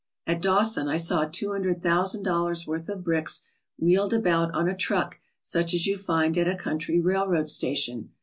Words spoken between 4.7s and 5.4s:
truck